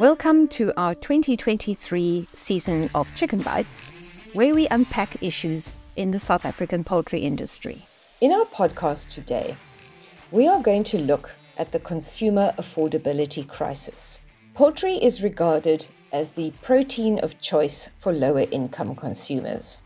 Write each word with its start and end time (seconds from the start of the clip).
Welcome 0.00 0.48
to 0.48 0.72
our 0.80 0.94
2023 0.94 2.26
season 2.32 2.88
of 2.94 3.14
Chicken 3.14 3.42
Bites, 3.42 3.92
where 4.32 4.54
we 4.54 4.66
unpack 4.68 5.22
issues 5.22 5.70
in 5.94 6.10
the 6.10 6.18
South 6.18 6.46
African 6.46 6.84
poultry 6.84 7.20
industry. 7.20 7.82
In 8.22 8.32
our 8.32 8.46
podcast 8.46 9.10
today, 9.10 9.58
we 10.30 10.48
are 10.48 10.62
going 10.62 10.84
to 10.84 10.98
look 10.98 11.36
at 11.58 11.72
the 11.72 11.80
consumer 11.80 12.54
affordability 12.56 13.46
crisis. 13.46 14.22
Poultry 14.54 14.94
is 14.94 15.22
regarded 15.22 15.86
as 16.12 16.32
the 16.32 16.50
protein 16.62 17.18
of 17.18 17.38
choice 17.38 17.90
for 17.98 18.10
lower 18.10 18.46
income 18.50 18.94
consumers. 18.94 19.82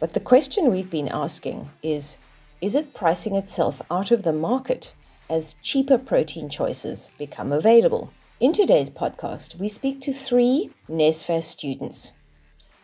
But 0.00 0.12
the 0.12 0.18
question 0.18 0.72
we've 0.72 0.90
been 0.90 1.08
asking 1.08 1.70
is 1.84 2.18
is 2.60 2.74
it 2.74 2.94
pricing 2.94 3.36
itself 3.36 3.80
out 3.92 4.10
of 4.10 4.24
the 4.24 4.32
market 4.32 4.92
as 5.28 5.54
cheaper 5.62 5.98
protein 5.98 6.48
choices 6.48 7.12
become 7.16 7.52
available? 7.52 8.12
In 8.40 8.52
today's 8.52 8.88
podcast, 8.88 9.56
we 9.58 9.68
speak 9.68 10.00
to 10.00 10.14
three 10.14 10.70
NSFAS 10.88 11.42
students. 11.42 12.14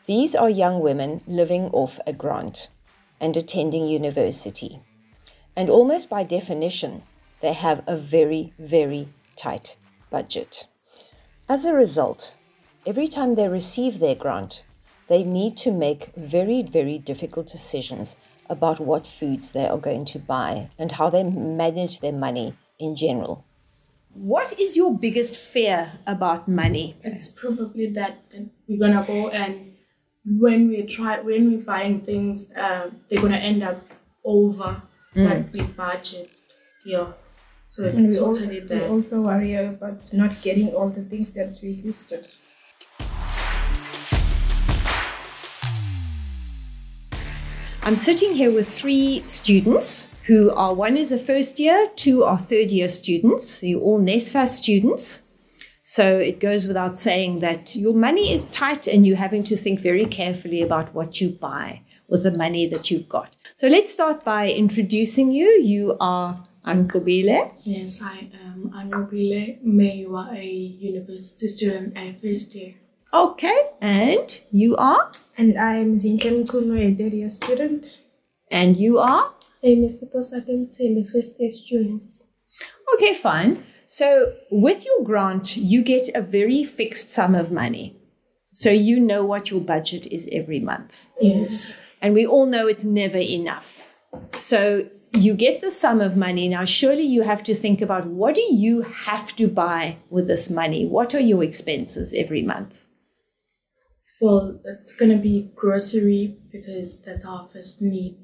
These 0.05 0.35
are 0.35 0.51
young 0.51 0.81
women 0.81 1.23
living 1.27 1.71
off 1.71 1.99
a 2.07 2.13
grant 2.13 2.69
and 3.23 3.35
attending 3.35 3.87
university. 3.87 4.79
And 5.57 5.71
almost 5.71 6.11
by 6.11 6.25
definition, 6.25 7.05
they 7.41 7.55
have 7.55 7.83
a 7.87 7.97
very, 7.97 8.53
very 8.59 9.09
tight 9.35 9.79
budget. 10.11 10.67
As 11.49 11.65
a 11.65 11.73
result, 11.73 12.35
every 12.85 13.09
time 13.09 13.35
they 13.35 13.49
receive 13.49 13.99
their 13.99 14.15
grant, 14.15 14.63
they 15.09 15.25
need 15.25 15.57
to 15.57 15.73
make 15.73 16.13
very, 16.19 16.65
very 16.65 16.99
difficult 16.99 17.47
decisions 17.47 18.17
about 18.51 18.79
what 18.79 19.07
foods 19.07 19.53
they 19.53 19.67
are 19.67 19.79
going 19.79 20.05
to 20.05 20.19
buy 20.19 20.69
and 20.79 20.93
how 20.93 21.09
they 21.09 21.23
manage 21.23 22.01
their 22.01 22.13
money 22.13 22.53
in 22.79 22.95
general. 22.95 23.46
What 24.17 24.59
is 24.59 24.79
your 24.79 24.97
biggest 24.99 25.37
fear 25.37 25.93
about 26.07 26.49
money? 26.49 26.97
It's 27.03 27.33
probably 27.33 27.89
that 27.89 28.25
we're 28.67 28.79
gonna 28.79 29.05
go 29.07 29.29
and 29.29 29.75
when 30.25 30.69
we 30.69 30.85
try 30.85 31.21
when 31.21 31.51
we're 31.51 31.63
buying 31.63 32.01
things, 32.01 32.51
uh, 32.55 32.91
they're 33.11 33.21
gonna 33.21 33.37
end 33.37 33.63
up 33.63 33.85
over 34.25 34.81
mm. 35.15 35.23
what 35.23 35.53
we 35.53 35.61
budget. 35.65 36.35
Yeah. 36.87 37.13
So 37.67 37.85
it's 37.85 37.95
and 37.95 38.09
we 38.09 38.15
totally 38.17 38.61
also, 38.63 38.75
We 38.75 38.85
also 38.87 39.21
worry 39.21 39.55
about 39.55 40.03
not 40.15 40.41
getting 40.41 40.75
all 40.75 40.89
the 40.89 41.03
things 41.03 41.31
that 41.33 41.51
we 41.63 41.83
listed. 41.85 42.27
I'm 47.83 47.97
sitting 47.97 48.33
here 48.33 48.51
with 48.51 48.67
three 48.67 49.23
students 49.27 50.09
who 50.27 50.51
are 50.51 50.75
one 50.75 50.97
is 50.97 51.13
a 51.13 51.19
first 51.19 51.61
year, 51.61 51.87
two 51.95 52.25
are 52.25 52.39
third 52.39 52.73
year 52.73 52.89
students. 52.89 53.63
You're 53.63 53.81
all 53.81 54.01
NSFAS 54.01 54.49
students. 54.49 55.23
So 55.83 56.19
it 56.19 56.41
goes 56.41 56.67
without 56.67 56.99
saying 56.99 57.41
that 57.41 57.77
your 57.77 57.95
money 57.95 58.33
is 58.33 58.47
tight 58.47 58.89
and 58.89 59.07
you're 59.07 59.17
having 59.17 59.45
to 59.45 59.57
think 59.57 59.79
very 59.79 60.05
carefully 60.05 60.63
about 60.63 60.93
what 60.95 61.21
you 61.21 61.31
buy 61.31 61.83
with 62.09 62.25
the 62.25 62.37
money 62.37 62.67
that 62.67 62.91
you've 62.91 63.09
got. 63.09 63.37
So 63.55 63.69
let's 63.69 63.93
start 63.93 64.25
by 64.25 64.51
introducing 64.51 65.31
you. 65.31 65.47
You 65.63 65.97
are 66.01 66.45
Ankobile. 66.67 67.53
Yes, 67.63 68.03
I 68.03 68.29
am 68.45 68.73
Ankobile 68.75 69.65
Maywa, 69.65 70.37
a 70.37 70.45
university 70.45 71.47
student 71.47 71.97
at 71.97 72.21
first 72.21 72.53
year. 72.57 72.75
Okay, 73.15 73.57
and 73.81 74.41
you 74.51 74.75
are? 74.77 75.13
And 75.39 75.57
I'm 75.57 75.97
Zinkem 75.97 76.51
Kuno, 76.51 76.75
a 76.75 76.93
third 76.93 77.13
year 77.13 77.29
student. 77.29 78.03
And 78.51 78.77
you 78.77 78.99
are? 78.99 79.36
I'm 79.67 79.83
Mr. 79.83 80.05
Posakem 80.15 80.63
a 80.63 81.11
first 81.11 81.41
year 81.41 81.51
student. 81.51 82.13
Okay, 82.95 83.15
fine. 83.15 83.65
So 83.87 84.33
with 84.53 84.85
your 84.85 85.03
grant, 85.03 85.57
you 85.57 85.83
get 85.83 86.09
a 86.15 86.23
very 86.23 86.63
fixed 86.63 87.11
sum 87.11 87.35
of 87.35 87.51
money. 87.51 87.97
So 88.53 88.71
you 88.71 89.01
know 89.01 89.25
what 89.25 89.51
your 89.51 89.61
budget 89.61 90.07
is 90.07 90.29
every 90.31 90.61
month. 90.61 91.09
Yes. 91.21 91.83
And 92.01 92.15
we 92.15 92.25
all 92.25 92.47
know 92.47 92.69
it's 92.69 92.85
never 92.85 93.19
enough. 93.19 93.93
So 94.35 94.89
you 95.13 95.35
get 95.35 95.61
the 95.61 95.73
sum 95.73 96.01
of 96.01 96.17
money. 96.17 96.47
Now, 96.47 96.65
surely 96.65 97.03
you 97.03 97.23
have 97.23 97.43
to 97.43 97.55
think 97.55 97.81
about 97.81 98.07
what 98.07 98.37
do 98.37 98.43
you 98.55 98.83
have 98.83 99.35
to 99.35 99.49
buy 99.49 99.97
with 100.11 100.29
this 100.29 100.49
money? 100.49 100.87
What 100.87 101.13
are 101.13 101.21
your 101.21 101.43
expenses 101.43 102.15
every 102.15 102.43
month? 102.43 102.87
Well, 104.21 104.61
it's 104.65 104.95
going 104.95 105.11
to 105.11 105.19
be 105.19 105.51
grocery 105.57 106.39
because 106.53 107.03
that's 107.03 107.27
our 107.27 107.49
first 107.53 107.83
need. 107.83 108.17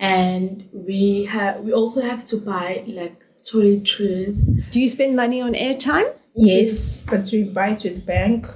And 0.00 0.68
we 0.72 1.26
have 1.26 1.60
we 1.60 1.72
also 1.72 2.00
have 2.00 2.26
to 2.28 2.38
buy 2.38 2.84
like 2.86 3.22
toiletries. 3.44 4.70
Do 4.70 4.80
you 4.80 4.88
spend 4.88 5.14
money 5.14 5.40
on 5.40 5.52
airtime? 5.54 6.12
Yes, 6.34 7.06
but 7.08 7.30
we 7.32 7.44
buy 7.44 7.70
it 7.70 7.82
the 7.82 7.90
bank. 8.00 8.46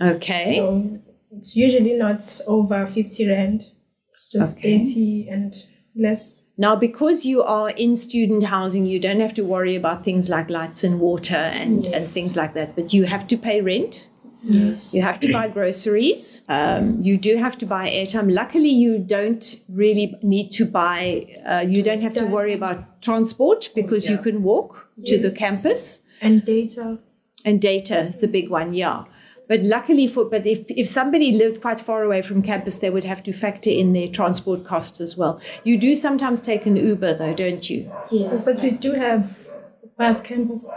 Okay. 0.00 0.56
So 0.56 1.00
it's 1.32 1.56
usually 1.56 1.94
not 1.94 2.22
over 2.46 2.86
50 2.86 3.28
rand. 3.28 3.64
It's 4.08 4.28
just 4.30 4.58
okay. 4.58 4.80
80 4.82 5.28
and 5.28 5.54
less. 5.96 6.44
Now, 6.56 6.76
because 6.76 7.24
you 7.24 7.42
are 7.42 7.70
in 7.70 7.96
student 7.96 8.44
housing, 8.44 8.86
you 8.86 8.98
don't 8.98 9.20
have 9.20 9.34
to 9.34 9.42
worry 9.42 9.76
about 9.76 10.02
things 10.02 10.28
like 10.28 10.50
lights 10.50 10.84
and 10.84 11.00
water 11.00 11.36
and, 11.36 11.84
yes. 11.84 11.94
and 11.94 12.10
things 12.10 12.36
like 12.36 12.54
that, 12.54 12.74
but 12.74 12.92
you 12.92 13.04
have 13.04 13.26
to 13.28 13.36
pay 13.36 13.60
rent. 13.60 14.08
Yes. 14.42 14.94
You 14.94 15.02
have 15.02 15.20
to 15.20 15.32
buy 15.32 15.48
groceries. 15.58 16.42
Um, 16.48 17.00
you 17.00 17.16
do 17.16 17.36
have 17.36 17.58
to 17.58 17.66
buy 17.66 17.88
airtime. 17.90 18.32
Luckily, 18.32 18.68
you 18.68 18.98
don't 18.98 19.56
really 19.68 20.16
need 20.22 20.50
to 20.52 20.64
buy, 20.64 21.26
uh, 21.44 21.64
you 21.66 21.82
don't 21.82 22.02
have 22.02 22.14
to 22.14 22.26
worry 22.26 22.54
about 22.54 23.02
transport 23.02 23.70
because 23.74 24.04
yeah. 24.04 24.12
you 24.12 24.18
can 24.18 24.42
walk 24.42 24.88
yes. 24.96 25.10
to 25.10 25.18
the 25.18 25.36
campus. 25.36 26.00
And 26.20 26.44
data. 26.44 26.98
And 27.44 27.60
data 27.60 27.98
is 28.00 28.18
the 28.18 28.28
big 28.28 28.48
one, 28.48 28.74
yeah. 28.74 29.04
But 29.48 29.62
luckily 29.62 30.06
for, 30.06 30.26
but 30.26 30.46
if, 30.46 30.64
if 30.68 30.86
somebody 30.86 31.32
lived 31.32 31.62
quite 31.62 31.80
far 31.80 32.02
away 32.02 32.20
from 32.20 32.42
campus, 32.42 32.78
they 32.78 32.90
would 32.90 33.04
have 33.04 33.22
to 33.22 33.32
factor 33.32 33.70
in 33.70 33.94
their 33.94 34.08
transport 34.08 34.64
costs 34.64 35.00
as 35.00 35.16
well. 35.16 35.40
You 35.64 35.78
do 35.78 35.94
sometimes 35.94 36.42
take 36.42 36.66
an 36.66 36.76
Uber 36.76 37.14
though, 37.14 37.34
don't 37.34 37.68
you? 37.70 37.90
Yes. 38.10 38.44
But 38.44 38.62
we 38.62 38.70
do 38.70 38.92
have 38.92 39.48
bus 39.96 40.20
campus. 40.20 40.68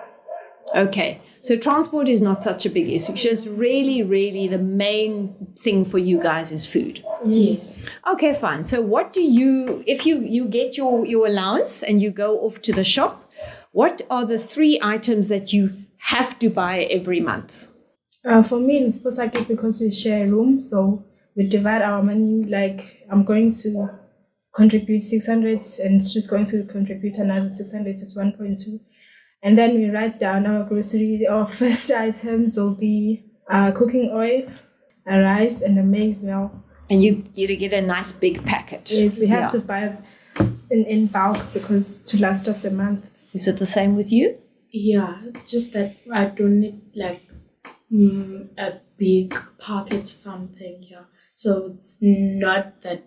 Okay, 0.75 1.21
so 1.41 1.57
transport 1.57 2.07
is 2.07 2.21
not 2.21 2.41
such 2.41 2.65
a 2.65 2.69
big 2.69 2.87
issue. 2.89 3.13
Just 3.13 3.47
really, 3.47 4.03
really, 4.03 4.47
the 4.47 4.57
main 4.57 5.35
thing 5.57 5.83
for 5.83 5.97
you 5.97 6.21
guys 6.21 6.51
is 6.51 6.65
food. 6.65 7.03
Yes. 7.25 7.83
Okay, 8.07 8.33
fine. 8.33 8.63
So, 8.63 8.81
what 8.81 9.11
do 9.11 9.21
you, 9.21 9.83
if 9.85 10.05
you 10.05 10.21
you 10.21 10.47
get 10.47 10.77
your 10.77 11.05
your 11.05 11.27
allowance 11.27 11.83
and 11.83 12.01
you 12.01 12.09
go 12.09 12.39
off 12.39 12.61
to 12.61 12.71
the 12.71 12.83
shop, 12.83 13.29
what 13.71 14.01
are 14.09 14.25
the 14.25 14.37
three 14.37 14.79
items 14.81 15.27
that 15.27 15.51
you 15.51 15.73
have 15.97 16.39
to 16.39 16.49
buy 16.49 16.83
every 16.85 17.19
month? 17.19 17.67
Uh, 18.23 18.43
for 18.43 18.59
me, 18.59 18.77
it's 18.77 19.03
Posake 19.03 19.47
because 19.47 19.81
we 19.81 19.91
share 19.91 20.25
a 20.25 20.29
room, 20.29 20.61
so 20.61 21.03
we 21.35 21.47
divide 21.47 21.81
our 21.81 22.01
money. 22.01 22.43
Like 22.43 23.05
I'm 23.11 23.25
going 23.25 23.51
to 23.63 23.89
contribute 24.53 25.01
600, 25.01 25.61
and 25.83 26.01
she's 26.07 26.27
going 26.27 26.45
to 26.45 26.63
contribute 26.63 27.17
another 27.17 27.49
600. 27.49 27.89
It's 27.89 28.15
1.2 28.15 28.79
and 29.43 29.57
then 29.57 29.75
we 29.75 29.89
write 29.89 30.19
down 30.19 30.45
our 30.45 30.63
grocery. 30.63 31.25
Our 31.27 31.47
first 31.59 31.91
items 31.91 32.57
will 32.57 32.75
be 32.75 33.23
uh, 33.49 33.71
cooking 33.71 34.11
oil, 34.13 34.47
a 35.07 35.19
rice, 35.19 35.61
and 35.61 35.77
a 35.79 35.83
maize 35.83 36.23
meal. 36.23 36.51
And 36.89 37.03
you 37.03 37.23
you 37.33 37.47
get 37.55 37.73
a 37.73 37.81
nice 37.81 38.11
big 38.11 38.45
packet. 38.45 38.91
Yes, 38.91 39.19
we 39.19 39.27
have 39.27 39.53
yeah. 39.53 39.59
to 39.59 39.59
buy 39.59 39.97
in, 40.69 40.85
in 40.85 41.07
bulk 41.07 41.39
because 41.53 42.03
to 42.07 42.19
last 42.19 42.47
us 42.47 42.65
a 42.65 42.71
month. 42.71 43.05
Is 43.33 43.47
it 43.47 43.57
the 43.57 43.65
same 43.65 43.95
with 43.95 44.11
you? 44.11 44.37
Yeah, 44.71 45.21
just 45.45 45.73
that 45.73 45.97
I 46.11 46.25
don't 46.25 46.59
need 46.59 46.81
like 46.95 47.21
mm, 47.91 48.49
a 48.57 48.79
big 48.97 49.35
packet 49.59 50.01
or 50.01 50.03
something. 50.03 50.83
Yeah, 50.89 51.05
so 51.33 51.73
it's 51.75 51.97
not 52.01 52.81
that 52.81 53.03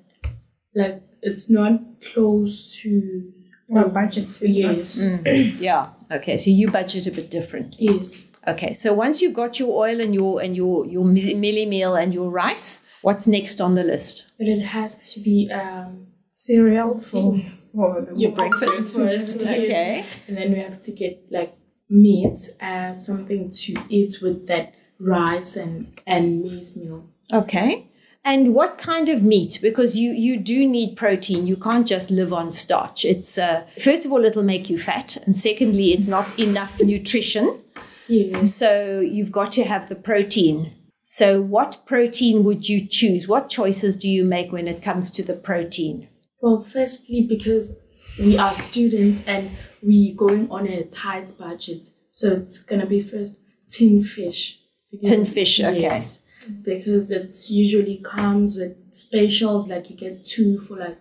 like 0.74 1.02
it's 1.22 1.50
not 1.50 1.80
close 2.12 2.76
to 2.82 3.32
our 3.72 3.88
budgets. 3.88 4.42
Yes. 4.42 5.02
Mm. 5.02 5.56
yeah. 5.60 5.90
Okay, 6.12 6.36
so 6.36 6.50
you 6.50 6.70
budget 6.70 7.06
a 7.06 7.10
bit 7.10 7.30
different. 7.30 7.76
Yes. 7.78 8.30
Okay, 8.46 8.74
so 8.74 8.92
once 8.92 9.22
you've 9.22 9.34
got 9.34 9.58
your 9.58 9.76
oil 9.76 10.00
and 10.00 10.14
your 10.14 10.42
and 10.42 10.56
your 10.56 10.86
your 10.86 11.04
mealie 11.04 11.68
meal 11.68 11.94
and 11.96 12.12
your 12.12 12.30
rice, 12.30 12.82
what's 13.02 13.26
next 13.26 13.60
on 13.60 13.74
the 13.74 13.84
list? 13.84 14.26
But 14.38 14.48
it 14.48 14.62
has 14.66 15.12
to 15.14 15.20
be 15.20 15.50
um, 15.50 16.08
cereal 16.34 16.98
for, 16.98 17.40
for 17.74 18.02
the 18.02 18.16
your 18.16 18.32
breakfast. 18.32 18.94
breakfast 18.94 19.42
okay, 19.42 20.04
and 20.28 20.36
then 20.36 20.52
we 20.52 20.58
have 20.58 20.80
to 20.82 20.92
get 20.92 21.24
like 21.30 21.56
meat, 21.88 22.38
uh, 22.60 22.92
something 22.92 23.50
to 23.50 23.74
eat 23.88 24.18
with 24.22 24.46
that 24.48 24.74
rice 24.98 25.56
and 25.56 25.98
and 26.06 26.42
maize 26.42 26.76
meal. 26.76 27.08
Okay. 27.32 27.90
And 28.26 28.54
what 28.54 28.78
kind 28.78 29.10
of 29.10 29.22
meat? 29.22 29.58
Because 29.60 29.98
you 29.98 30.12
you 30.12 30.38
do 30.38 30.66
need 30.66 30.96
protein. 30.96 31.46
You 31.46 31.56
can't 31.56 31.86
just 31.86 32.10
live 32.10 32.32
on 32.32 32.50
starch. 32.50 33.04
It's 33.04 33.36
uh, 33.36 33.64
first 33.78 34.06
of 34.06 34.12
all 34.12 34.24
it'll 34.24 34.42
make 34.42 34.70
you 34.70 34.78
fat, 34.78 35.16
and 35.24 35.36
secondly 35.36 35.92
it's 35.92 36.06
not 36.06 36.38
enough 36.38 36.80
nutrition. 36.80 37.60
Yes. 38.08 38.54
So 38.54 39.00
you've 39.00 39.32
got 39.32 39.52
to 39.52 39.64
have 39.64 39.88
the 39.88 39.94
protein. 39.94 40.72
So 41.02 41.40
what 41.42 41.82
protein 41.84 42.44
would 42.44 42.66
you 42.66 42.86
choose? 42.86 43.28
What 43.28 43.50
choices 43.50 43.94
do 43.96 44.08
you 44.08 44.24
make 44.24 44.52
when 44.52 44.68
it 44.68 44.82
comes 44.82 45.10
to 45.12 45.22
the 45.22 45.34
protein? 45.34 46.08
Well, 46.40 46.60
firstly 46.60 47.26
because 47.28 47.72
we 48.18 48.38
are 48.38 48.52
students 48.54 49.22
and 49.26 49.50
we're 49.82 50.14
going 50.14 50.50
on 50.50 50.66
a 50.66 50.84
tight 50.84 51.30
budget, 51.38 51.86
so 52.10 52.32
it's 52.32 52.62
gonna 52.62 52.86
be 52.86 53.02
first 53.02 53.38
tin 53.68 54.02
fish. 54.02 54.60
Tin 55.04 55.26
fish, 55.26 55.60
okay. 55.60 55.80
Yes, 55.80 56.20
because 56.62 57.10
it's 57.10 57.50
usually 57.50 57.98
comes 57.98 58.56
with 58.58 58.76
specials 58.94 59.68
like 59.68 59.90
you 59.90 59.96
get 59.96 60.24
two 60.24 60.58
for 60.60 60.76
like 60.76 60.98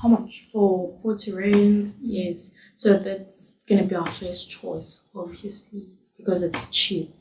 how 0.00 0.08
much 0.08 0.48
for 0.52 0.98
forty 1.02 1.32
rands. 1.32 1.98
Yes, 2.02 2.50
so 2.74 2.98
that's 2.98 3.54
gonna 3.68 3.84
be 3.84 3.94
our 3.94 4.06
first 4.06 4.50
choice, 4.50 5.04
obviously, 5.14 5.88
because 6.16 6.42
it's 6.42 6.70
cheap. 6.70 7.14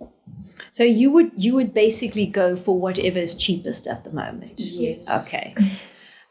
So 0.71 0.83
you 0.83 1.11
would 1.11 1.31
you 1.35 1.55
would 1.55 1.73
basically 1.73 2.25
go 2.25 2.55
for 2.55 2.79
whatever 2.79 3.19
is 3.19 3.35
cheapest 3.35 3.87
at 3.87 4.03
the 4.03 4.11
moment. 4.11 4.59
Yes. 4.59 5.09
Okay. 5.27 5.55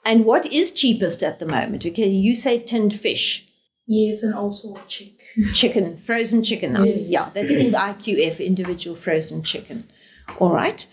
And 0.05 0.25
what 0.25 0.46
is 0.46 0.72
cheapest 0.72 1.22
at 1.22 1.38
the 1.40 1.46
moment? 1.46 1.84
Okay, 1.84 2.08
you 2.08 2.34
say 2.34 2.58
tinned 2.58 2.94
fish, 2.99 3.46
Yes, 3.87 4.22
and 4.22 4.34
also 4.34 4.75
chick. 4.87 5.20
chicken, 5.52 5.99
frozen 5.99 6.43
chicken. 6.43 6.76
Yes. 6.84 7.11
Yeah, 7.11 7.28
that's 7.34 7.50
called 7.52 7.75
IQF, 7.75 8.44
individual 8.44 8.96
frozen 8.96 9.43
chicken. 9.43 9.90
All 10.38 10.53
right. 10.53 10.87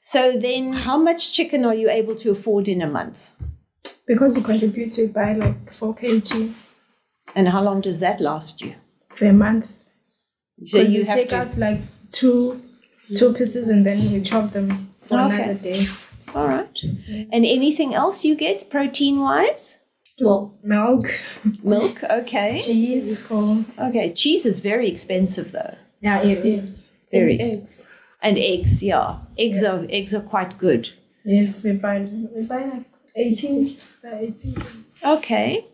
So 0.00 0.36
then, 0.36 0.72
how 0.72 0.98
much 0.98 1.32
chicken 1.32 1.64
are 1.64 1.74
you 1.74 1.88
able 1.88 2.14
to 2.16 2.30
afford 2.30 2.68
in 2.68 2.82
a 2.82 2.88
month? 2.88 3.32
Because 4.06 4.36
you 4.36 4.42
contribute 4.42 4.92
to 4.92 5.06
buy 5.08 5.32
like 5.32 5.70
4 5.72 5.94
kg 5.94 6.52
And 7.36 7.48
how 7.48 7.62
long 7.62 7.80
does 7.80 8.00
that 8.00 8.20
last 8.20 8.60
you? 8.60 8.74
for 9.14 9.26
a 9.26 9.32
month. 9.32 9.70
So 10.64 10.80
you 10.80 11.00
you 11.00 11.04
take 11.04 11.28
to. 11.28 11.36
out 11.36 11.56
like 11.58 11.78
two 12.10 12.60
two 13.18 13.32
pieces 13.34 13.68
and 13.68 13.84
then 13.86 13.98
you 14.10 14.20
chop 14.22 14.52
them 14.52 14.68
for 15.02 15.18
Okay. 15.18 15.34
another 15.36 15.54
day. 15.58 15.86
All 16.34 16.48
right. 16.48 16.82
And 17.34 17.44
anything 17.44 17.94
else 17.94 18.24
you 18.24 18.34
get 18.34 18.70
protein 18.70 19.20
wise? 19.20 19.80
Well, 20.20 20.54
Milk, 20.62 21.04
Milk. 21.62 22.02
Okay. 22.04 22.58
cheese 22.60 23.20
Okay. 23.78 24.12
Cheese 24.12 24.46
is 24.46 24.58
very 24.60 24.88
expensive 24.88 25.52
though. 25.52 25.74
yeah, 26.00 26.22
it 26.22 26.44
is. 26.44 26.90
Very. 27.12 27.38
eggs. 27.40 27.86
And 28.22 28.38
eggs, 28.38 28.82
yeah. 28.82 29.18
Eggs 29.38 29.62
are 29.64 29.84
eggs 29.90 30.14
are 30.14 30.20
quite 30.20 30.56
good. 30.58 30.90
Yes, 31.24 31.64
we 31.64 31.72
buy 31.72 32.00
we 32.34 32.42
buy 32.42 32.64
like 32.64 32.84
18, 33.16 33.76
uh, 34.04 34.16
18. 34.16 34.64
Okay. 35.04 35.66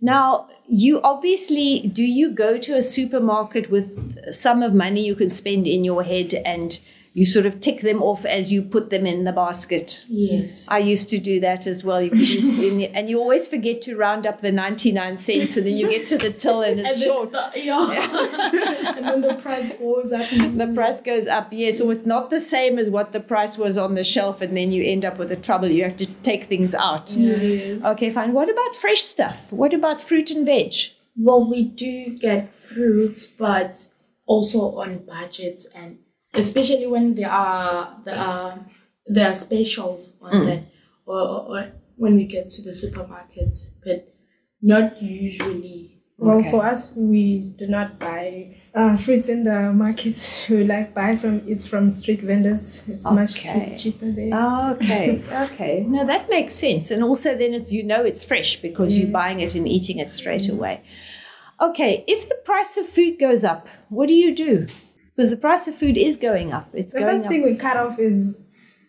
Now, 0.00 0.48
you 0.68 1.00
obviously 1.02 1.80
do 1.80 2.02
you 2.02 2.30
go 2.30 2.58
to 2.58 2.76
a 2.76 2.82
supermarket 2.82 3.70
with 3.70 4.18
a 4.26 4.32
sum 4.32 4.62
of 4.62 4.74
money 4.74 5.04
you 5.04 5.14
can 5.14 5.30
spend 5.30 5.66
in 5.66 5.84
your 5.84 6.02
head 6.02 6.34
and 6.34 6.80
you 7.16 7.24
sort 7.24 7.46
of 7.46 7.60
tick 7.60 7.80
them 7.82 8.02
off 8.02 8.24
as 8.24 8.52
you 8.52 8.60
put 8.60 8.90
them 8.90 9.06
in 9.06 9.22
the 9.22 9.30
basket. 9.32 10.04
yes. 10.08 10.66
I 10.68 10.78
used 10.78 11.08
to 11.10 11.18
do 11.18 11.38
that 11.40 11.64
as 11.64 11.84
well. 11.84 11.98
And 11.98 13.08
you 13.08 13.20
always 13.20 13.46
forget 13.46 13.80
to 13.82 13.94
round 13.96 14.26
up 14.26 14.40
the 14.40 14.50
99 14.50 15.16
cents 15.18 15.56
and 15.56 15.64
then 15.64 15.76
you 15.76 15.88
get 15.88 16.08
to 16.08 16.18
the 16.18 16.32
till 16.32 16.62
and 16.62 16.80
it's 16.80 16.94
And 16.94 17.02
short. 17.04 17.32
the- 17.32 17.52
yeah. 17.60 18.96
and 18.96 19.06
then 19.06 19.20
the 19.20 19.34
price 19.36 19.72
goes 19.76 20.12
up. 20.12 20.28
The 20.30 20.72
price 20.74 21.00
goes 21.00 21.28
up, 21.28 21.48
yes. 21.52 21.78
So 21.78 21.88
it's 21.90 22.04
not 22.04 22.30
the 22.30 22.40
same 22.40 22.78
as 22.80 22.90
what 22.90 23.12
the 23.12 23.20
price 23.20 23.56
was 23.56 23.78
on 23.78 23.94
the 23.94 24.02
shelf, 24.04 24.40
and 24.40 24.56
then 24.56 24.72
you 24.72 24.82
end 24.84 25.04
up 25.04 25.16
with 25.16 25.28
the 25.28 25.36
trouble. 25.36 25.68
You 25.70 25.84
have 25.84 25.96
to 25.98 26.06
take 26.22 26.44
things 26.44 26.74
out. 26.74 27.12
Yes. 27.12 27.84
Okay, 27.84 28.10
fine. 28.10 28.32
What 28.32 28.50
about 28.50 28.74
fresh 28.74 29.02
stuff? 29.02 29.52
What 29.52 29.72
about 29.72 30.02
fruit 30.02 30.30
and 30.32 30.44
veg? 30.44 30.74
Well, 31.16 31.48
we 31.48 31.62
do 31.64 32.16
get 32.16 32.52
fruits, 32.54 33.24
but 33.28 33.86
also 34.26 34.76
on 34.78 35.04
budgets, 35.06 35.66
and 35.74 35.98
especially 36.34 36.86
when 36.86 37.14
there 37.14 37.30
are 37.30 38.00
there 38.04 38.18
are 38.18 38.58
there 39.06 39.28
are 39.30 39.34
specials 39.34 40.16
on 40.22 40.44
that, 40.46 40.62
or, 41.06 41.20
or, 41.20 41.58
or 41.58 41.72
when 41.96 42.16
we 42.16 42.24
get 42.24 42.48
to 42.50 42.62
the 42.62 42.70
supermarkets, 42.70 43.68
but 43.84 44.14
not 44.62 45.00
usually. 45.02 45.90
Well, 46.16 46.36
Okay. 46.36 46.50
for 46.52 46.64
us, 46.64 46.94
we 46.96 47.40
do 47.58 47.66
not 47.66 47.98
buy 47.98 48.56
uh, 48.72 48.96
fruits 48.96 49.28
in 49.28 49.42
the 49.44 49.72
market. 49.72 50.46
We 50.48 50.62
like 50.64 50.94
buy 50.94 51.16
from 51.16 51.42
it's 51.46 51.66
from 51.66 51.90
street 51.90 52.22
vendors. 52.22 52.82
It's 52.88 53.04
much 53.10 53.32
Okay. 53.40 53.76
cheap- 53.76 53.78
cheaper 53.98 54.10
there. 54.12 54.32
Okay, 54.74 55.22
okay. 55.50 55.84
No, 55.88 56.04
that 56.06 56.30
makes 56.30 56.54
sense. 56.54 56.90
And 56.92 57.02
also, 57.02 57.36
then 57.36 57.52
it's, 57.52 57.72
you 57.72 57.82
know 57.82 58.02
it's 58.04 58.22
fresh 58.22 58.62
because 58.62 58.96
you're 58.96 59.10
buying 59.10 59.40
it 59.40 59.54
and 59.56 59.66
eating 59.68 59.98
it 59.98 60.08
straight 60.08 60.48
away. 60.48 60.82
Okay, 61.60 62.04
if 62.06 62.28
the 62.28 62.36
price 62.44 62.76
of 62.76 62.86
food 62.88 63.18
goes 63.18 63.42
up, 63.44 63.66
what 63.88 64.08
do 64.08 64.14
you 64.14 64.34
do? 64.34 64.66
Because 65.16 65.30
the 65.30 65.36
price 65.36 65.68
of 65.68 65.74
food 65.74 65.96
is 65.96 66.16
going 66.16 66.52
up. 66.52 66.68
It's 66.72 66.92
the 66.92 67.00
going 67.00 67.12
first 67.16 67.24
up. 67.26 67.30
thing 67.30 67.44
we 67.44 67.54
cut 67.54 67.76
off 67.76 67.98
is 67.98 68.42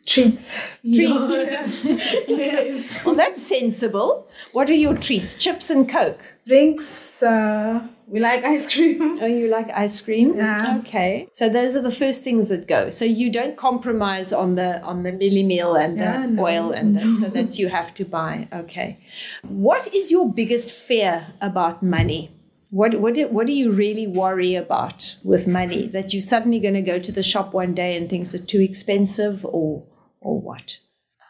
treats. 0.06 0.62
Treats. 0.84 1.86
yes. 2.28 3.02
Well, 3.06 3.16
that's 3.16 3.46
sensible. 3.46 4.28
What 4.54 4.70
are 4.70 4.74
your 4.74 4.96
treats? 4.98 5.36
Chips 5.36 5.70
and 5.70 5.88
Coke. 5.88 6.20
Drinks. 6.48 7.22
Uh, 7.22 7.88
we 8.08 8.20
like 8.20 8.44
ice 8.44 8.72
cream. 8.74 9.20
Oh, 9.22 9.26
you 9.26 9.48
like 9.48 9.68
ice 9.72 10.02
cream? 10.02 10.36
Yeah. 10.36 10.78
Okay. 10.80 11.28
So 11.32 11.50
those 11.50 11.76
are 11.76 11.82
the 11.82 11.92
first 11.92 12.24
things 12.24 12.48
that 12.50 12.68
go. 12.68 12.90
So 12.90 13.06
you 13.06 13.32
don't 13.32 13.56
compromise 13.58 14.32
on 14.34 14.56
the 14.56 14.82
on 14.82 15.04
the 15.04 15.12
mealie 15.12 15.46
meal 15.46 15.76
and 15.76 16.00
the 16.00 16.04
Yeah, 16.04 16.26
no. 16.26 16.44
oil 16.46 16.72
and 16.72 16.96
that. 16.98 17.16
So 17.20 17.30
that's 17.30 17.58
you 17.60 17.68
have 17.70 17.94
to 17.96 18.06
buy. 18.06 18.48
Okay. 18.54 19.00
What 19.44 19.94
is 19.94 20.12
your 20.12 20.32
biggest 20.32 20.72
fear 20.72 21.28
about 21.42 21.82
money? 21.84 22.32
What 22.70 22.96
what 22.96 23.14
do, 23.14 23.28
what 23.28 23.48
do 23.48 23.54
you 23.54 23.72
really 23.72 24.08
worry 24.08 24.56
about 24.56 25.18
with 25.24 25.48
money? 25.48 25.88
That 25.88 26.14
you're 26.14 26.22
suddenly 26.22 26.60
going 26.60 26.74
to 26.74 26.82
go 26.82 27.00
to 27.00 27.12
the 27.12 27.24
shop 27.24 27.54
one 27.54 27.74
day 27.74 27.96
and 27.96 28.10
things 28.10 28.34
are 28.36 28.40
too 28.44 28.60
expensive, 28.62 29.46
or 29.46 29.86
or 30.20 30.42
what? 30.42 30.80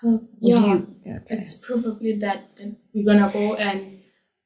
Or 0.04 0.22
yeah, 0.40 0.56
do 0.56 0.68
you? 0.68 0.96
Okay. 1.08 1.36
it's 1.36 1.58
probably 1.58 2.14
that 2.20 2.50
we're 2.94 3.06
gonna 3.06 3.32
go 3.32 3.56
and 3.56 4.00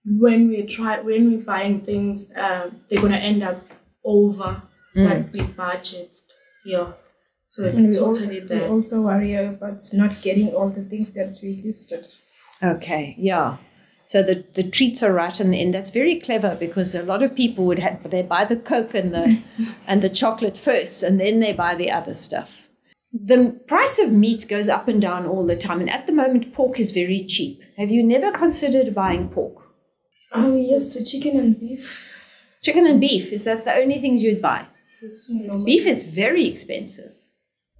when 0.06 0.47
we 0.50 0.63
try 0.63 1.00
when 1.00 1.31
we're 1.31 1.44
buying 1.44 1.81
things, 1.81 2.31
uh, 2.36 2.69
they're 2.89 3.01
gonna 3.01 3.18
end 3.18 3.44
up 3.44 3.62
over 4.03 4.62
what 4.94 5.31
we 5.33 5.39
budgeted. 5.42 6.18
Yeah, 6.65 6.94
so 7.45 7.65
And 7.65 7.77
we, 7.77 7.83
it's 7.85 7.97
al- 7.97 8.13
totally 8.13 8.42
we 8.42 8.62
also 8.63 9.01
worry 9.01 9.35
about 9.35 9.80
not 9.94 10.21
getting 10.21 10.50
all 10.50 10.69
the 10.69 10.83
things 10.83 11.12
that 11.12 11.31
we 11.42 11.62
listed. 11.63 12.07
Okay, 12.62 13.15
yeah. 13.18 13.57
So 14.09 14.23
the, 14.23 14.44
the 14.53 14.63
treats 14.63 15.03
are 15.03 15.13
right 15.13 15.39
in 15.39 15.51
the 15.51 15.61
end. 15.61 15.75
That's 15.75 15.91
very 15.91 16.19
clever 16.19 16.57
because 16.59 16.95
a 16.95 17.03
lot 17.03 17.21
of 17.21 17.35
people 17.35 17.65
would 17.65 17.77
have 17.77 18.09
they 18.09 18.23
buy 18.23 18.44
the 18.44 18.57
coke 18.57 18.95
and 18.95 19.13
the 19.13 19.39
and 19.88 20.01
the 20.01 20.09
chocolate 20.09 20.57
first, 20.57 21.03
and 21.03 21.19
then 21.19 21.39
they 21.41 21.53
buy 21.53 21.75
the 21.75 21.91
other 21.91 22.15
stuff. 22.15 22.69
The 23.13 23.51
price 23.67 24.00
of 24.00 24.11
meat 24.11 24.47
goes 24.50 24.67
up 24.67 24.88
and 24.88 25.00
down 25.00 25.27
all 25.27 25.45
the 25.45 25.56
time, 25.56 25.79
and 25.79 25.91
at 25.91 26.07
the 26.07 26.13
moment, 26.13 26.53
pork 26.53 26.79
is 26.79 26.89
very 26.89 27.23
cheap. 27.23 27.61
Have 27.77 27.91
you 27.91 28.01
never 28.01 28.31
considered 28.31 28.95
buying 28.95 29.29
pork? 29.29 29.61
Oh 30.33 30.56
yes, 30.56 30.95
so 30.95 31.03
chicken 31.03 31.38
and 31.38 31.59
beef. 31.59 32.33
Chicken 32.63 32.88
and 32.88 33.00
beef 33.00 33.31
is 33.31 33.44
that 33.44 33.63
the 33.63 33.75
only 33.75 34.00
things 34.00 34.23
you'd 34.23 34.41
buy? 34.41 34.65
No, 35.30 35.63
Beef 35.63 35.85
is 35.85 36.04
very 36.04 36.47
expensive. 36.47 37.13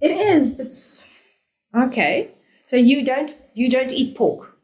It 0.00 0.12
is, 0.12 0.52
but 0.52 1.82
Okay, 1.86 2.30
so 2.66 2.76
you 2.76 3.04
don't 3.04 3.34
you 3.54 3.68
don't 3.68 3.92
eat 3.92 4.16
pork. 4.16 4.59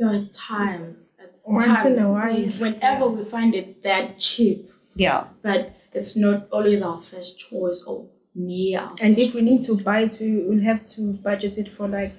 Yeah, 0.00 0.14
at 0.20 0.32
times. 0.32 1.12
At 1.22 1.32
Once 1.46 1.64
times, 1.66 1.86
in 1.98 2.04
a 2.04 2.10
while. 2.12 2.34
we- 2.34 2.48
Whenever 2.64 3.06
we 3.08 3.22
find 3.24 3.54
it 3.54 3.82
that 3.82 4.06
cheap, 4.18 4.70
Yeah. 4.96 5.24
but 5.42 5.60
it's 5.92 6.16
not 6.16 6.38
always 6.50 6.80
our 6.82 7.00
first 7.10 7.38
choice 7.38 7.80
or 7.90 7.98
near 8.34 8.80
our 8.80 8.94
and 9.04 9.14
first 9.16 9.28
if 9.28 9.34
we 9.34 9.42
need 9.42 9.60
choice. 9.62 9.78
to 9.78 9.84
buy 9.84 10.00
it, 10.06 10.16
we 10.20 10.30
will 10.48 10.62
have 10.70 10.80
to 10.94 11.00
budget 11.28 11.54
it 11.62 11.68
for 11.68 11.86
like 11.98 12.12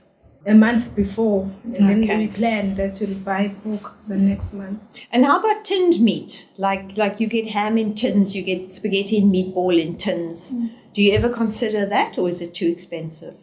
a 0.46 0.54
month 0.66 0.86
before, 0.96 1.42
and 1.64 1.76
then 1.76 2.20
we 2.22 2.28
plan 2.28 2.76
that 2.76 2.98
we'll 3.02 3.18
buy 3.32 3.44
pork 3.64 3.86
the 4.08 4.16
next 4.18 4.54
month. 4.54 4.80
And 5.12 5.24
how 5.26 5.40
about 5.40 5.64
tinned 5.66 6.00
meat? 6.00 6.34
Like 6.58 6.98
like 6.98 7.20
you 7.22 7.28
get 7.38 7.48
ham 7.58 7.78
in 7.78 7.94
tins, 7.96 8.36
you 8.36 8.44
get 8.44 8.72
spaghetti 8.72 9.18
and 9.22 9.34
meatball 9.34 9.76
in 9.86 9.98
tins. 9.98 10.54
Mm. 10.56 10.70
Do 10.94 11.02
you 11.04 11.12
ever 11.14 11.30
consider 11.30 11.86
that, 11.96 12.18
or 12.20 12.28
is 12.28 12.42
it 12.42 12.54
too 12.60 12.68
expensive? 12.76 13.38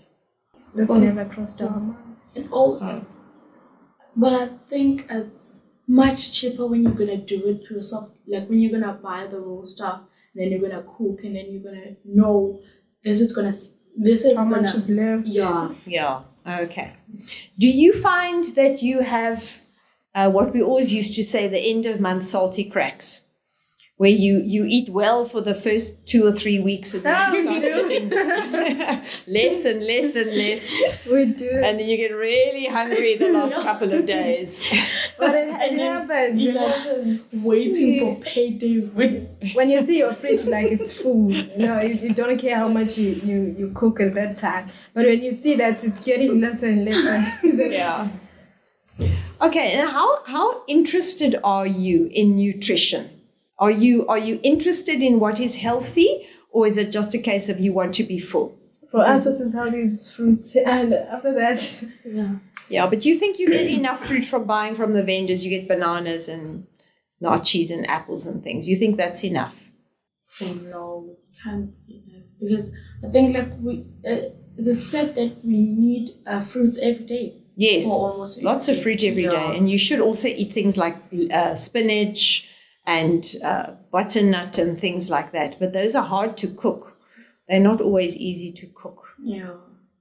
That's 0.74 0.90
Oh. 0.90 0.98
never 0.98 1.24
crossed 1.24 1.62
our 1.62 1.70
minds. 1.80 2.36
It's 2.36 2.52
all, 2.52 2.78
oh. 2.82 3.00
But 4.16 4.32
I 4.32 4.46
think 4.68 5.06
it's 5.10 5.62
much 5.86 6.32
cheaper 6.32 6.66
when 6.66 6.82
you're 6.82 6.92
gonna 6.92 7.16
do 7.16 7.46
it 7.48 7.70
yourself. 7.70 8.10
Like 8.26 8.48
when 8.48 8.58
you're 8.60 8.78
gonna 8.78 8.94
buy 8.94 9.26
the 9.26 9.40
raw 9.40 9.62
stuff, 9.64 10.02
then 10.34 10.50
you're 10.50 10.60
gonna 10.60 10.82
cook, 10.82 11.24
and 11.24 11.36
then 11.36 11.46
you're 11.50 11.62
gonna 11.62 11.96
know 12.04 12.60
this 13.04 13.20
is 13.20 13.32
gonna 13.34 13.52
this 13.96 14.24
is 14.24 14.36
How 14.36 14.44
gonna 14.44 14.62
much 14.62 14.74
is 14.74 14.90
left? 14.90 15.26
yeah. 15.26 15.70
Yeah. 15.86 16.22
Okay. 16.46 16.92
Do 17.58 17.68
you 17.68 17.92
find 17.92 18.44
that 18.54 18.82
you 18.82 19.02
have 19.02 19.58
uh, 20.14 20.30
what 20.30 20.52
we 20.52 20.62
always 20.62 20.92
used 20.92 21.14
to 21.14 21.22
say 21.24 21.48
the 21.48 21.58
end 21.60 21.86
of 21.86 22.00
month 22.00 22.24
salty 22.26 22.64
cracks? 22.64 23.24
Where 23.98 24.10
you, 24.10 24.40
you 24.44 24.64
eat 24.64 24.88
well 24.88 25.24
for 25.24 25.40
the 25.40 25.54
first 25.54 26.06
two 26.06 26.24
or 26.24 26.30
three 26.30 26.60
weeks 26.60 26.94
and 26.94 27.02
then 27.02 27.14
Ah, 27.16 27.32
you 27.32 27.58
start 27.58 27.90
eating 27.90 28.10
less 29.34 29.64
and 29.64 29.84
less 29.84 30.14
and 30.14 30.30
less. 30.36 30.72
We 31.10 31.24
do. 31.26 31.50
And 31.50 31.80
then 31.80 31.88
you 31.88 31.96
get 31.96 32.12
really 32.14 32.66
hungry 32.66 33.16
the 33.16 33.32
last 33.32 33.56
couple 33.66 33.92
of 33.92 34.06
days. 34.06 34.62
but 35.18 35.34
it, 35.34 35.48
it 35.48 35.78
happens. 35.80 36.40
It 36.44 36.54
happens. 36.56 37.28
Waiting 37.32 37.98
for 37.98 38.14
payday 38.24 38.78
when 38.98 39.28
When 39.54 39.68
you 39.68 39.80
see 39.82 39.98
your 39.98 40.14
fridge 40.14 40.46
like 40.46 40.70
it's 40.70 40.94
full, 40.94 41.32
you 41.32 41.58
know, 41.58 41.80
you, 41.80 41.94
you 41.94 42.14
don't 42.14 42.38
care 42.38 42.56
how 42.56 42.68
much 42.68 42.98
you, 42.98 43.10
you, 43.24 43.56
you 43.58 43.72
cook 43.74 44.00
at 44.00 44.14
that 44.14 44.36
time. 44.36 44.70
But 44.94 45.06
when 45.06 45.24
you 45.24 45.32
see 45.32 45.56
that 45.56 45.82
it's 45.82 45.98
getting 46.04 46.40
less 46.40 46.62
and 46.62 46.84
less, 46.84 47.02
yeah. 47.42 48.08
Okay, 49.40 49.72
and 49.72 49.88
how 49.88 50.24
how 50.24 50.62
interested 50.66 51.34
are 51.42 51.66
you 51.66 52.08
in 52.12 52.36
nutrition? 52.36 53.10
Are 53.58 53.70
you 53.70 54.06
are 54.06 54.18
you 54.18 54.38
interested 54.42 55.02
in 55.02 55.18
what 55.20 55.40
is 55.40 55.56
healthy 55.56 56.26
or 56.50 56.66
is 56.66 56.76
it 56.78 56.92
just 56.92 57.14
a 57.14 57.18
case 57.18 57.48
of 57.48 57.58
you 57.60 57.72
want 57.72 57.94
to 57.94 58.04
be 58.04 58.18
full? 58.18 58.54
For 58.90 59.00
us, 59.00 59.26
it 59.26 59.40
is 59.40 59.52
healthy 59.52 59.82
these 59.82 60.10
fruits, 60.10 60.56
and 60.74 60.94
after 60.94 61.32
that, 61.34 61.84
Yeah. 62.04 62.36
Yeah, 62.70 62.86
but 62.86 63.04
you 63.06 63.14
think 63.18 63.38
you 63.38 63.48
get 63.48 63.66
enough 63.66 64.04
fruit 64.06 64.24
from 64.24 64.44
buying 64.44 64.74
from 64.74 64.92
the 64.92 65.02
vendors? 65.02 65.44
You 65.44 65.50
get 65.50 65.68
bananas 65.68 66.28
and 66.28 66.66
naartjies 67.22 67.70
and 67.70 67.88
apples 67.88 68.26
and 68.26 68.42
things. 68.44 68.68
You 68.68 68.76
think 68.76 68.96
that's 68.96 69.24
enough? 69.24 69.56
no, 70.40 71.16
can't 71.42 71.70
be 71.86 72.02
enough 72.06 72.26
because 72.40 72.72
I 73.04 73.08
think 73.08 73.36
like 73.36 73.52
we 73.60 73.84
uh, 74.06 74.30
it's 74.56 74.86
said 74.86 75.14
that 75.14 75.44
we 75.44 75.56
need 75.56 76.10
uh, 76.26 76.40
fruits 76.40 76.78
every 76.78 77.04
day. 77.06 77.34
Yes, 77.56 77.86
Or 77.86 78.10
almost 78.12 78.38
every 78.38 78.44
lots 78.46 78.68
of 78.68 78.80
fruit 78.82 79.02
every 79.02 79.24
day, 79.26 79.30
Yeah. 79.48 79.52
and 79.52 79.68
you 79.68 79.78
should 79.78 80.00
also 80.00 80.28
eat 80.28 80.52
things 80.52 80.76
like 80.78 80.96
uh, 81.32 81.54
spinach 81.54 82.48
and 82.88 83.36
uh, 83.44 83.72
butternut 83.92 84.56
and 84.56 84.80
things 84.80 85.10
like 85.10 85.32
that. 85.32 85.60
But 85.60 85.74
those 85.74 85.94
are 85.94 86.02
hard 86.04 86.38
to 86.38 86.48
cook. 86.48 86.98
They're 87.46 87.60
not 87.60 87.82
always 87.82 88.16
easy 88.16 88.50
to 88.52 88.66
cook. 88.68 89.06
Yeah. 89.22 89.52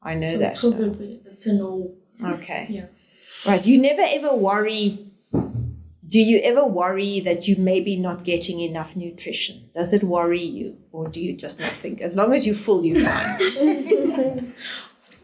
I 0.01 0.15
know 0.15 0.31
so 0.31 0.37
that. 0.37 0.57
Probably 0.57 1.21
it's 1.25 1.45
a 1.47 1.53
no. 1.53 1.93
Okay. 2.23 2.67
Yeah. 2.69 2.85
Right. 3.45 3.65
You 3.65 3.77
never 3.77 4.03
ever 4.03 4.33
worry. 4.33 5.03
Do 6.07 6.21
you 6.21 6.39
ever 6.39 6.65
worry 6.65 7.19
that 7.19 7.49
you 7.49 7.57
may 7.57 7.81
be 7.81 7.97
not 7.97 8.23
getting 8.23 8.61
enough 8.61 8.95
nutrition? 8.95 9.69
Does 9.73 9.91
it 9.91 10.03
worry 10.03 10.41
you? 10.41 10.77
Or 10.93 11.09
do 11.09 11.21
you 11.21 11.35
just 11.35 11.59
not 11.59 11.73
think, 11.73 11.99
as 11.99 12.15
long 12.15 12.33
as 12.33 12.45
you're 12.45 12.55
full, 12.55 12.85
you're 12.85 13.03
fine? 13.03 14.53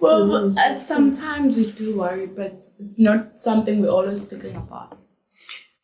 Well, 0.01 0.59
at 0.59 0.81
sometimes 0.81 1.55
we 1.55 1.71
do 1.71 1.97
worry, 1.97 2.27
but 2.27 2.67
it's 2.77 2.99
not 2.99 3.41
something 3.41 3.81
we're 3.81 3.87
always 3.87 4.25
thinking 4.25 4.57
about. 4.57 4.97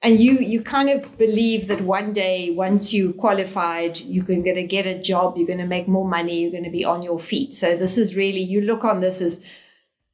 And 0.02 0.20
you 0.20 0.34
you 0.40 0.62
kind 0.62 0.90
of 0.90 1.18
believe 1.18 1.68
that 1.68 1.82
one 1.82 2.14
day, 2.14 2.52
once 2.52 2.94
you 2.94 3.14
qualified, 3.14 4.00
you're 4.00 4.24
going 4.24 4.44
to 4.44 4.64
get 4.64 4.86
a 4.86 5.02
job, 5.02 5.38
you're 5.38 5.48
going 5.48 5.60
to 5.60 5.66
make 5.66 5.88
more 5.88 6.08
money, 6.08 6.42
you're 6.42 6.52
going 6.52 6.64
to 6.64 6.70
be 6.70 6.86
on 6.86 7.02
your 7.02 7.20
feet. 7.20 7.52
So 7.52 7.76
this 7.76 7.98
is 7.98 8.16
really, 8.16 8.42
you 8.42 8.62
look 8.62 8.86
on 8.86 9.02
this 9.02 9.22
as, 9.22 9.44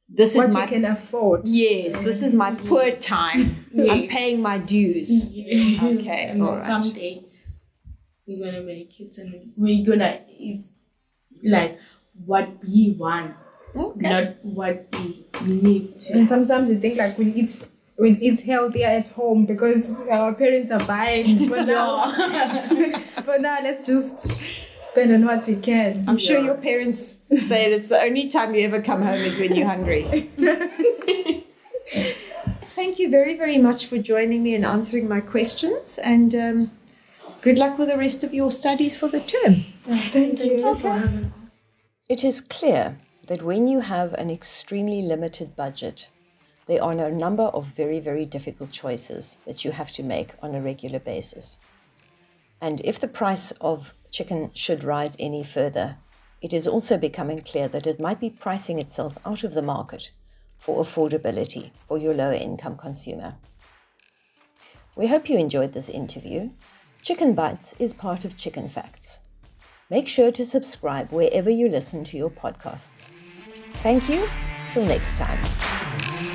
this 0.08 0.34
is 0.34 0.52
my 0.52 0.66
can 0.66 0.84
afford. 0.84 1.46
Yes, 1.46 2.00
this 2.00 2.22
is 2.22 2.32
my 2.32 2.50
mm-hmm. 2.50 2.66
poor 2.66 2.90
time. 2.90 3.66
I'm 3.78 4.08
paying 4.08 4.40
my 4.40 4.58
dues. 4.58 5.28
Yes. 5.28 5.82
Okay, 5.82 6.24
and 6.30 6.40
then 6.40 6.48
alright. 6.48 6.62
someday 6.62 7.24
we're 8.26 8.44
gonna 8.44 8.62
make 8.62 9.00
it, 9.00 9.16
and 9.18 9.52
we're 9.56 9.84
gonna 9.84 10.20
eat 10.36 10.64
like 11.44 11.78
what 12.24 12.48
we 12.64 12.96
want, 12.98 13.36
Okay. 13.74 14.08
not 14.08 14.44
what 14.44 14.88
we 15.44 15.52
need 15.52 15.98
to. 16.00 16.14
And 16.14 16.28
sometimes 16.28 16.70
you 16.70 16.80
think 16.80 16.98
like 16.98 17.18
we 17.18 17.32
eat 17.32 17.66
we 17.98 18.10
eat 18.18 18.40
healthier 18.40 18.88
at 18.88 19.08
home 19.08 19.46
because 19.46 20.00
our 20.10 20.34
parents 20.34 20.70
are 20.70 20.84
buying. 20.84 21.48
But 21.56 21.66
now, 21.66 22.12
but 23.26 23.40
now 23.40 23.58
let's 23.62 23.86
just 23.86 24.30
spend 24.80 25.12
on 25.12 25.24
what 25.24 25.46
we 25.48 25.56
can. 25.56 26.04
I'm 26.08 26.18
sure 26.18 26.38
your 26.38 26.56
parents 26.56 27.18
say 27.48 27.70
that's 27.70 27.88
the 27.88 28.00
only 28.02 28.28
time 28.28 28.54
you 28.54 28.62
ever 28.66 28.82
come 28.82 29.02
home 29.02 29.20
is 29.20 29.38
when 29.38 29.54
you're 29.54 29.66
hungry. 29.66 30.30
Thank 32.76 32.98
you 32.98 33.08
very, 33.10 33.36
very 33.36 33.58
much 33.58 33.86
for 33.86 33.96
joining 33.96 34.42
me 34.42 34.54
and 34.54 34.64
answering 34.64 35.08
my 35.08 35.20
questions. 35.20 35.98
And 35.98 36.34
um, 36.34 36.70
good 37.40 37.56
luck 37.58 37.78
with 37.78 37.88
the 37.88 37.96
rest 37.96 38.22
of 38.22 38.34
your 38.34 38.50
studies 38.50 38.94
for 38.94 39.08
the 39.08 39.20
term. 39.20 39.64
Thank 39.84 40.40
you. 40.40 40.74
for. 40.76 41.30
It 42.08 42.22
is 42.22 42.40
clear 42.40 42.98
that 43.28 43.42
when 43.42 43.66
you 43.66 43.80
have 43.80 44.12
an 44.14 44.30
extremely 44.30 45.02
limited 45.02 45.56
budget, 45.56 46.08
there 46.66 46.82
are 46.82 46.92
a 46.92 47.12
number 47.12 47.44
of 47.44 47.66
very, 47.66 48.00
very 48.00 48.24
difficult 48.24 48.72
choices 48.72 49.36
that 49.46 49.64
you 49.64 49.70
have 49.72 49.92
to 49.92 50.02
make 50.02 50.34
on 50.42 50.54
a 50.54 50.60
regular 50.60 50.98
basis. 50.98 51.58
And 52.60 52.80
if 52.80 52.98
the 52.98 53.08
price 53.08 53.52
of 53.60 53.94
chicken 54.10 54.50
should 54.54 54.82
rise 54.82 55.16
any 55.18 55.44
further, 55.44 55.96
it 56.42 56.52
is 56.52 56.66
also 56.66 56.98
becoming 56.98 57.40
clear 57.40 57.68
that 57.68 57.86
it 57.86 58.00
might 58.00 58.20
be 58.20 58.30
pricing 58.30 58.78
itself 58.78 59.16
out 59.24 59.44
of 59.44 59.54
the 59.54 59.62
market 59.62 60.10
for 60.58 60.84
affordability 60.84 61.70
for 61.86 61.98
your 61.98 62.14
lower 62.14 62.32
income 62.32 62.76
consumer. 62.76 63.36
We 64.96 65.06
hope 65.08 65.28
you 65.28 65.38
enjoyed 65.38 65.72
this 65.72 65.88
interview. 65.88 66.50
Chicken 67.02 67.34
Bites 67.34 67.74
is 67.78 67.92
part 67.92 68.24
of 68.24 68.36
Chicken 68.36 68.68
Facts. 68.68 69.20
Make 69.88 70.08
sure 70.08 70.32
to 70.32 70.44
subscribe 70.44 71.12
wherever 71.12 71.50
you 71.50 71.68
listen 71.68 72.02
to 72.04 72.16
your 72.16 72.30
podcasts. 72.30 73.10
Thank 73.74 74.08
you. 74.08 74.26
Till 74.72 74.84
next 74.86 75.16
time. 75.16 76.25